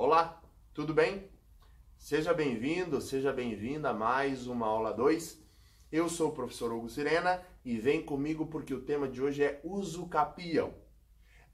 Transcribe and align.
Olá, 0.00 0.40
tudo 0.72 0.94
bem? 0.94 1.28
Seja 1.96 2.32
bem-vindo, 2.32 3.00
seja 3.00 3.32
bem-vinda 3.32 3.90
a 3.90 3.92
mais 3.92 4.46
uma 4.46 4.64
aula 4.64 4.92
2. 4.92 5.42
Eu 5.90 6.08
sou 6.08 6.28
o 6.28 6.32
professor 6.32 6.72
Hugo 6.72 6.88
Sirena 6.88 7.42
e 7.64 7.76
vem 7.78 8.04
comigo 8.04 8.46
porque 8.46 8.72
o 8.72 8.82
tema 8.82 9.08
de 9.08 9.20
hoje 9.20 9.42
é 9.42 9.60
uso 9.64 10.06
capião. 10.06 10.72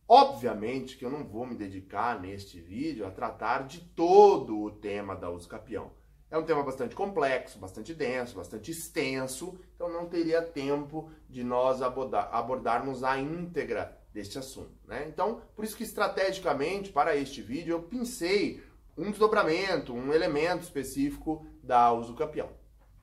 Obviamente 0.06 0.98
que 0.98 1.06
eu 1.06 1.10
não 1.10 1.24
vou 1.24 1.46
me 1.46 1.54
dedicar 1.54 2.20
neste 2.20 2.60
vídeo 2.60 3.06
a 3.06 3.10
tratar 3.10 3.66
de 3.66 3.80
todo 3.80 4.60
o 4.60 4.70
tema 4.70 5.16
da 5.16 5.30
uso 5.30 5.48
capião. 5.48 5.92
É 6.30 6.36
um 6.36 6.44
tema 6.44 6.62
bastante 6.62 6.94
complexo, 6.94 7.58
bastante 7.58 7.94
denso, 7.94 8.36
bastante 8.36 8.70
extenso, 8.70 9.58
então 9.74 9.88
não 9.88 10.06
teria 10.06 10.42
tempo 10.42 11.10
de 11.30 11.42
nós 11.42 11.80
abordar, 11.80 12.28
abordarmos 12.30 13.02
a 13.02 13.18
íntegra 13.18 14.03
deste 14.14 14.38
assunto. 14.38 14.72
Né? 14.86 15.06
Então, 15.08 15.42
por 15.56 15.64
isso 15.64 15.76
que 15.76 15.82
estrategicamente 15.82 16.92
para 16.92 17.16
este 17.16 17.42
vídeo 17.42 17.72
eu 17.72 17.82
pensei 17.82 18.62
um 18.96 19.10
desdobramento, 19.10 19.92
um 19.92 20.14
elemento 20.14 20.62
específico 20.62 21.44
da 21.60 21.92
uso 21.92 22.14
capião. 22.14 22.48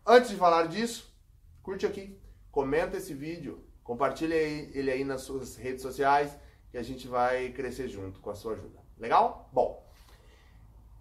Antes 0.08 0.30
de 0.32 0.38
falar 0.38 0.68
disso, 0.68 1.14
curte 1.62 1.86
aqui, 1.86 2.18
comenta 2.50 2.96
esse 2.96 3.14
vídeo, 3.14 3.62
compartilhe 3.84 4.34
ele 4.74 4.90
aí 4.90 5.04
nas 5.04 5.22
suas 5.22 5.58
redes 5.58 5.82
sociais 5.82 6.32
que 6.72 6.78
a 6.78 6.84
gente 6.84 7.10
vai 7.10 7.50
crescer 7.50 7.90
junto 7.90 8.22
com 8.22 8.30
a 8.30 8.36
sua 8.36 8.54
ajuda. 8.54 8.80
Legal? 8.98 9.50
Bom, 9.52 9.86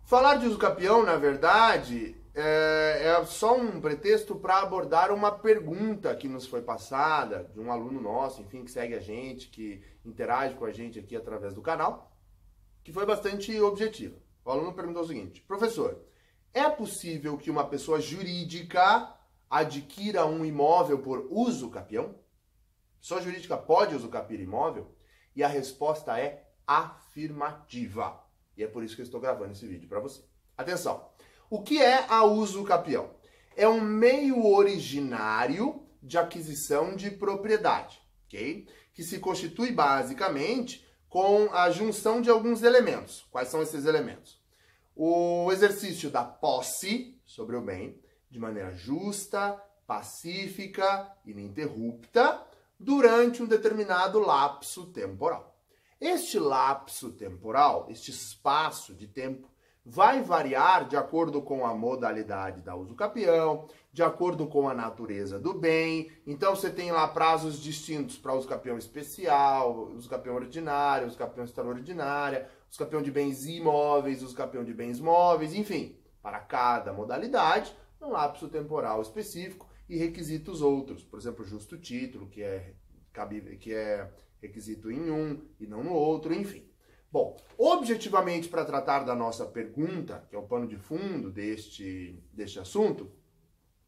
falar 0.04 0.34
de 0.36 0.46
uso 0.46 0.58
capião, 0.58 1.04
na 1.04 1.14
verdade, 1.16 2.19
é, 2.34 3.02
é 3.06 3.24
só 3.24 3.56
um 3.56 3.80
pretexto 3.80 4.36
para 4.36 4.60
abordar 4.60 5.12
uma 5.12 5.32
pergunta 5.32 6.14
que 6.14 6.28
nos 6.28 6.46
foi 6.46 6.62
passada 6.62 7.50
de 7.52 7.58
um 7.58 7.72
aluno 7.72 8.00
nosso, 8.00 8.42
enfim, 8.42 8.64
que 8.64 8.70
segue 8.70 8.94
a 8.94 9.00
gente, 9.00 9.48
que 9.48 9.82
interage 10.04 10.54
com 10.54 10.64
a 10.64 10.72
gente 10.72 10.98
aqui 10.98 11.16
através 11.16 11.54
do 11.54 11.62
canal, 11.62 12.16
que 12.84 12.92
foi 12.92 13.04
bastante 13.04 13.58
objetiva. 13.60 14.16
O 14.44 14.50
aluno 14.50 14.72
perguntou 14.72 15.02
o 15.02 15.06
seguinte: 15.06 15.40
professor, 15.42 16.00
é 16.54 16.68
possível 16.68 17.36
que 17.36 17.50
uma 17.50 17.66
pessoa 17.66 18.00
jurídica 18.00 19.14
adquira 19.48 20.26
um 20.26 20.44
imóvel 20.44 20.98
por 21.00 21.26
uso 21.30 21.70
capião? 21.70 22.14
Pessoa 23.00 23.22
jurídica 23.22 23.56
pode 23.56 23.94
usucapir 23.94 24.40
imóvel? 24.40 24.94
E 25.34 25.42
a 25.42 25.48
resposta 25.48 26.18
é 26.18 26.48
afirmativa. 26.66 28.22
E 28.56 28.62
é 28.62 28.66
por 28.66 28.84
isso 28.84 28.94
que 28.94 29.00
eu 29.00 29.04
estou 29.04 29.20
gravando 29.20 29.52
esse 29.52 29.66
vídeo 29.66 29.88
para 29.88 30.00
você. 30.00 30.22
Atenção! 30.56 31.10
O 31.52 31.60
que 31.60 31.82
é 31.82 32.06
a 32.08 32.22
uso 32.22 32.62
capião? 32.62 33.10
É 33.56 33.66
um 33.66 33.80
meio 33.80 34.46
originário 34.46 35.84
de 36.00 36.16
aquisição 36.16 36.94
de 36.94 37.10
propriedade, 37.10 38.00
ok? 38.24 38.68
Que 38.94 39.02
se 39.02 39.18
constitui 39.18 39.72
basicamente 39.72 40.86
com 41.08 41.52
a 41.52 41.68
junção 41.68 42.22
de 42.22 42.30
alguns 42.30 42.62
elementos. 42.62 43.26
Quais 43.32 43.48
são 43.48 43.60
esses 43.60 43.84
elementos? 43.84 44.40
O 44.94 45.50
exercício 45.50 46.08
da 46.08 46.22
posse 46.22 47.20
sobre 47.24 47.56
o 47.56 47.60
bem 47.60 48.00
de 48.30 48.38
maneira 48.38 48.72
justa, 48.72 49.60
pacífica, 49.88 51.12
ininterrupta, 51.26 52.46
durante 52.78 53.42
um 53.42 53.46
determinado 53.46 54.20
lapso 54.20 54.86
temporal. 54.92 55.60
Este 56.00 56.38
lapso 56.38 57.10
temporal, 57.10 57.88
este 57.90 58.12
espaço 58.12 58.94
de 58.94 59.08
tempo, 59.08 59.50
vai 59.84 60.22
variar 60.22 60.86
de 60.86 60.96
acordo 60.96 61.40
com 61.42 61.64
a 61.64 61.74
modalidade 61.74 62.60
da 62.60 62.74
uso 62.74 62.94
capião, 62.94 63.66
de 63.92 64.02
acordo 64.02 64.46
com 64.46 64.68
a 64.68 64.74
natureza 64.74 65.38
do 65.38 65.54
bem. 65.54 66.10
Então 66.26 66.54
você 66.54 66.70
tem 66.70 66.92
lá 66.92 67.08
prazos 67.08 67.60
distintos 67.60 68.18
para 68.18 68.34
uso 68.34 68.46
capião 68.46 68.78
especial, 68.78 69.90
uso 69.94 70.08
capião 70.08 70.34
ordinário, 70.34 71.06
uso 71.06 71.18
capião 71.18 71.44
extraordinária, 71.44 72.48
uso 72.68 72.78
capião 72.78 73.02
de 73.02 73.10
bens 73.10 73.46
imóveis, 73.46 74.22
uso 74.22 74.34
capião 74.34 74.64
de 74.64 74.74
bens 74.74 75.00
móveis, 75.00 75.54
enfim, 75.54 75.96
para 76.22 76.38
cada 76.38 76.92
modalidade, 76.92 77.74
um 78.00 78.10
lapso 78.10 78.48
temporal 78.48 79.02
específico 79.02 79.68
e 79.88 79.96
requisitos 79.96 80.62
outros, 80.62 81.02
por 81.02 81.18
exemplo, 81.18 81.44
justo 81.44 81.76
título, 81.76 82.28
que 82.28 82.42
é 82.42 82.74
que 83.58 83.74
é 83.74 84.08
requisito 84.40 84.90
em 84.90 85.10
um 85.10 85.42
e 85.58 85.66
não 85.66 85.82
no 85.82 85.92
outro, 85.92 86.32
enfim. 86.32 86.69
Bom, 87.12 87.36
objetivamente, 87.58 88.48
para 88.48 88.64
tratar 88.64 89.00
da 89.00 89.16
nossa 89.16 89.44
pergunta, 89.44 90.24
que 90.30 90.36
é 90.36 90.38
o 90.38 90.46
pano 90.46 90.68
de 90.68 90.76
fundo 90.76 91.28
deste, 91.28 92.22
deste 92.32 92.60
assunto, 92.60 93.10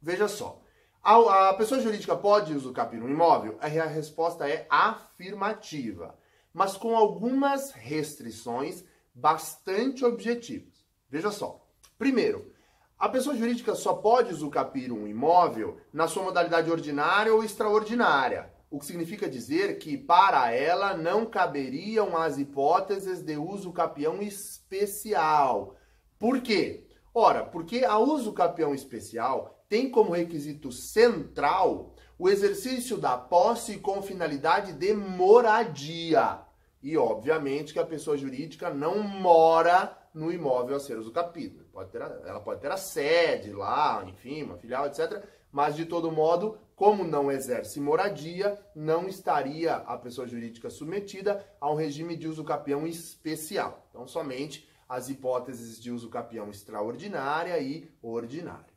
veja 0.00 0.26
só. 0.26 0.60
A, 1.00 1.50
a 1.50 1.54
pessoa 1.54 1.80
jurídica 1.80 2.16
pode 2.16 2.52
usucapir 2.52 3.00
um 3.00 3.08
imóvel? 3.08 3.56
A 3.60 3.68
resposta 3.68 4.48
é 4.48 4.66
afirmativa, 4.68 6.18
mas 6.52 6.76
com 6.76 6.96
algumas 6.96 7.70
restrições 7.70 8.84
bastante 9.14 10.04
objetivas. 10.04 10.84
Veja 11.08 11.30
só. 11.30 11.64
Primeiro, 11.96 12.52
a 12.98 13.08
pessoa 13.08 13.36
jurídica 13.36 13.76
só 13.76 13.94
pode 13.94 14.32
usucapir 14.32 14.92
um 14.92 15.06
imóvel 15.06 15.78
na 15.92 16.08
sua 16.08 16.24
modalidade 16.24 16.70
ordinária 16.70 17.32
ou 17.32 17.44
extraordinária 17.44 18.52
o 18.72 18.78
que 18.78 18.86
significa 18.86 19.28
dizer 19.28 19.78
que 19.78 19.98
para 19.98 20.50
ela 20.50 20.96
não 20.96 21.26
caberiam 21.26 22.16
as 22.16 22.38
hipóteses 22.38 23.20
de 23.20 23.36
uso 23.36 23.70
capião 23.70 24.22
especial. 24.22 25.76
Por 26.18 26.40
quê? 26.40 26.86
Ora, 27.12 27.44
porque 27.44 27.84
a 27.84 27.98
uso 27.98 28.32
capião 28.32 28.74
especial 28.74 29.62
tem 29.68 29.90
como 29.90 30.12
requisito 30.12 30.72
central 30.72 31.94
o 32.18 32.30
exercício 32.30 32.96
da 32.96 33.18
posse 33.18 33.76
com 33.76 34.00
finalidade 34.00 34.72
de 34.72 34.94
moradia. 34.94 36.40
E, 36.82 36.96
obviamente, 36.96 37.74
que 37.74 37.78
a 37.78 37.84
pessoa 37.84 38.16
jurídica 38.16 38.70
não 38.70 39.00
mora 39.00 39.98
no 40.14 40.32
imóvel 40.32 40.76
a 40.76 40.80
ser 40.80 40.96
usucapido. 40.96 41.66
Ela 42.24 42.40
pode 42.40 42.62
ter 42.62 42.70
a 42.70 42.78
sede 42.78 43.52
lá, 43.52 44.02
enfim, 44.06 44.44
uma 44.44 44.56
filial, 44.56 44.86
etc. 44.86 45.22
Mas, 45.52 45.76
de 45.76 45.84
todo 45.84 46.10
modo, 46.10 46.58
como 46.74 47.04
não 47.04 47.30
exerce 47.30 47.78
moradia, 47.78 48.58
não 48.74 49.06
estaria 49.06 49.74
a 49.74 49.96
pessoa 49.98 50.26
jurídica 50.26 50.70
submetida 50.70 51.46
a 51.60 51.70
um 51.70 51.76
regime 51.76 52.16
de 52.16 52.26
uso 52.26 52.42
capião 52.42 52.86
especial. 52.86 53.86
Então, 53.90 54.08
somente 54.08 54.66
as 54.88 55.08
hipóteses 55.08 55.80
de 55.80 55.90
uso 55.90 56.08
capião 56.08 56.50
extraordinária 56.50 57.58
e 57.60 57.88
ordinária. 58.02 58.72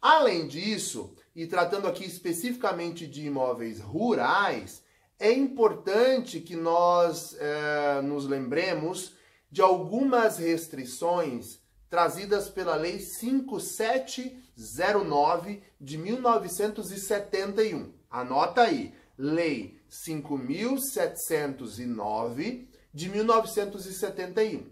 Além 0.00 0.46
disso, 0.46 1.14
e 1.34 1.46
tratando 1.46 1.88
aqui 1.88 2.04
especificamente 2.04 3.06
de 3.06 3.26
imóveis 3.26 3.80
rurais, 3.80 4.82
é 5.18 5.32
importante 5.32 6.40
que 6.40 6.54
nós 6.54 7.36
é, 7.40 8.00
nos 8.02 8.24
lembremos 8.24 9.14
de 9.50 9.60
algumas 9.60 10.38
restrições 10.38 11.60
trazidas 11.88 12.48
pela 12.48 12.74
Lei 12.76 12.98
5709 12.98 15.62
de 15.80 15.98
1971. 15.98 17.92
Anota 18.10 18.62
aí, 18.62 18.92
Lei 19.16 19.80
5709 19.88 22.68
de 22.92 23.08
1971. 23.08 24.66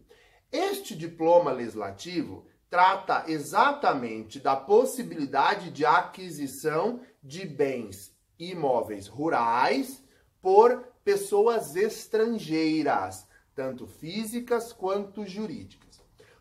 Este 0.53 0.95
diploma 0.95 1.51
legislativo 1.53 2.45
trata 2.71 3.25
exatamente 3.29 4.41
da 4.41 4.57
possibilidade 4.57 5.71
de 5.71 5.85
aquisição 5.85 7.01
de 7.23 7.47
bens 7.47 8.15
imóveis 8.39 9.07
rurais 9.07 10.03
por 10.43 10.85
pessoas 11.03 11.75
estrangeiras, 11.77 13.27
tanto 13.55 13.87
físicas 13.87 14.73
quanto 14.73 15.25
jurídicas. 15.25 15.86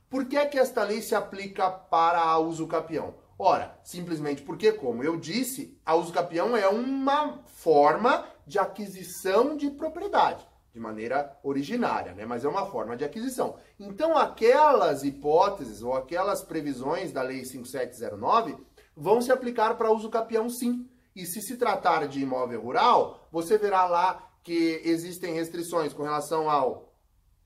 Por 0.10 0.26
que, 0.26 0.44
que 0.46 0.60
esta 0.60 0.84
lei 0.84 1.02
se 1.02 1.16
aplica 1.16 1.70
para 1.70 2.22
a 2.22 2.38
uso 2.38 2.68
capião? 2.68 3.16
Ora, 3.38 3.78
simplesmente 3.84 4.42
porque, 4.42 4.72
como 4.72 5.04
eu 5.04 5.18
disse, 5.18 5.78
a 5.86 5.96
uso 5.96 6.14
capião 6.14 6.56
é 6.56 6.68
uma 6.68 7.40
forma 7.46 8.26
de 8.48 8.58
aquisição 8.58 9.58
de 9.58 9.70
propriedade, 9.72 10.48
de 10.74 10.80
maneira 10.80 11.38
originária, 11.44 12.14
né? 12.14 12.26
mas 12.26 12.46
é 12.46 12.48
uma 12.48 12.66
forma 12.68 12.96
de 12.96 13.04
aquisição. 13.04 13.58
Então, 13.78 14.18
aquelas 14.18 15.04
hipóteses 15.04 15.82
ou 15.82 15.94
aquelas 15.94 16.44
previsões 16.44 17.12
da 17.12 17.22
Lei 17.22 17.44
5709 17.44 18.56
vão 18.96 19.22
se 19.22 19.32
aplicar 19.32 19.76
para 19.76 19.92
uso 19.92 20.10
capião 20.10 20.50
sim. 20.50 20.90
E 21.14 21.26
se 21.26 21.42
se 21.42 21.58
tratar 21.58 22.08
de 22.08 22.22
imóvel 22.22 22.62
rural, 22.62 23.28
você 23.32 23.58
verá 23.58 23.86
lá 23.86 24.32
que 24.44 24.82
existem 24.86 25.34
restrições 25.34 25.94
com 25.94 26.04
relação 26.04 26.50
ao 26.50 26.94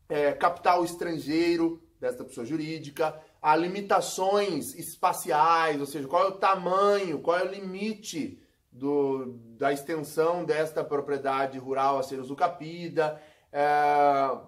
é, 0.07 0.33
capital 0.33 0.83
estrangeiro, 0.83 1.81
desta 1.99 2.23
pessoa 2.23 2.45
jurídica, 2.45 3.19
há 3.41 3.55
limitações 3.55 4.73
espaciais, 4.75 5.79
ou 5.79 5.85
seja, 5.85 6.07
qual 6.07 6.25
é 6.25 6.27
o 6.27 6.37
tamanho, 6.37 7.19
qual 7.19 7.37
é 7.37 7.43
o 7.43 7.51
limite 7.51 8.41
do, 8.71 9.37
da 9.57 9.73
extensão 9.73 10.45
desta 10.45 10.83
propriedade 10.83 11.57
rural 11.57 11.99
a 11.99 12.03
ser 12.03 12.19
usucapida, 12.19 13.21
é, 13.51 13.63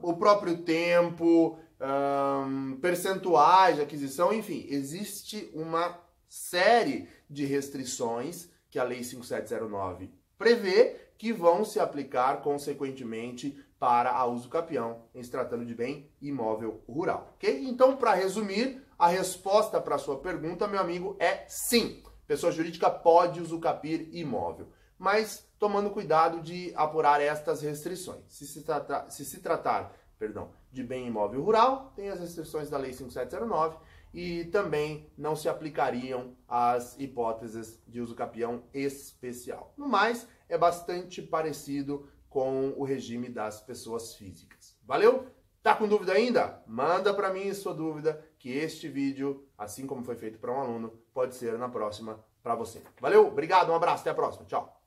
o 0.01 0.13
próprio 0.13 0.57
tempo, 0.59 1.57
é, 1.79 2.77
percentuais 2.79 3.75
de 3.75 3.81
aquisição, 3.81 4.31
enfim, 4.31 4.65
existe 4.69 5.49
uma 5.53 5.99
série 6.29 7.09
de 7.29 7.45
restrições 7.45 8.49
que 8.69 8.79
a 8.79 8.83
Lei 8.83 9.03
5709 9.03 10.09
prevê 10.37 10.95
que 11.17 11.31
vão 11.31 11.63
se 11.63 11.79
aplicar 11.79 12.41
consequentemente 12.41 13.55
para 13.81 14.11
a 14.11 14.25
uso 14.25 14.47
capião 14.47 15.05
em 15.11 15.23
se 15.23 15.31
tratando 15.31 15.65
de 15.65 15.73
bem 15.73 16.07
imóvel 16.21 16.83
rural, 16.87 17.31
ok? 17.33 17.67
Então, 17.67 17.97
para 17.97 18.13
resumir, 18.13 18.79
a 18.95 19.07
resposta 19.07 19.81
para 19.81 19.95
a 19.95 19.97
sua 19.97 20.19
pergunta, 20.19 20.67
meu 20.67 20.79
amigo, 20.79 21.15
é 21.19 21.45
sim. 21.47 22.03
Pessoa 22.27 22.51
jurídica 22.51 22.91
pode 22.91 23.41
usucapir 23.41 24.07
imóvel, 24.13 24.67
mas 24.99 25.49
tomando 25.57 25.89
cuidado 25.89 26.41
de 26.41 26.71
apurar 26.75 27.19
estas 27.21 27.63
restrições. 27.63 28.21
Se 28.27 28.45
se, 28.45 28.61
tratar, 28.61 29.09
se 29.09 29.25
se 29.25 29.39
tratar 29.39 29.91
perdão, 30.21 30.51
de 30.71 30.83
bem 30.83 31.07
imóvel 31.07 31.41
rural, 31.41 31.91
tem 31.95 32.09
as 32.09 32.19
restrições 32.19 32.69
da 32.69 32.77
Lei 32.77 32.93
5709 32.93 33.77
e 34.13 34.45
também 34.45 35.09
não 35.17 35.35
se 35.35 35.49
aplicariam 35.49 36.35
as 36.47 36.95
hipóteses 36.99 37.81
de 37.87 37.99
uso 37.99 38.13
capião 38.13 38.61
especial. 38.71 39.73
No 39.75 39.87
mais, 39.87 40.27
é 40.47 40.55
bastante 40.55 41.23
parecido 41.23 42.07
com 42.31 42.73
o 42.77 42.85
regime 42.85 43.27
das 43.27 43.61
pessoas 43.61 44.15
físicas. 44.15 44.77
Valeu? 44.85 45.27
Tá 45.61 45.75
com 45.75 45.85
dúvida 45.87 46.13
ainda? 46.13 46.63
Manda 46.65 47.13
para 47.13 47.31
mim 47.31 47.53
sua 47.53 47.73
dúvida, 47.73 48.25
que 48.39 48.49
este 48.49 48.87
vídeo, 48.87 49.45
assim 49.57 49.85
como 49.85 50.03
foi 50.03 50.15
feito 50.15 50.39
para 50.39 50.51
um 50.51 50.59
aluno, 50.59 50.93
pode 51.13 51.35
ser 51.35 51.59
na 51.59 51.69
próxima 51.69 52.23
para 52.41 52.55
você. 52.55 52.81
Valeu? 52.99 53.27
Obrigado, 53.27 53.69
um 53.69 53.75
abraço, 53.75 54.01
até 54.01 54.11
a 54.11 54.15
próxima. 54.15 54.45
Tchau. 54.45 54.80